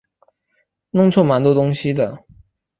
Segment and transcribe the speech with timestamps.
[0.89, 2.25] 弄错蛮多东西的